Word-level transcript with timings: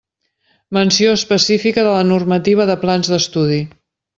Menció 0.77 1.11
específica 1.17 1.83
de 1.83 1.91
la 1.99 2.07
normativa 2.13 2.69
de 2.71 2.79
plans 2.87 3.13
d'estudi. 3.15 3.63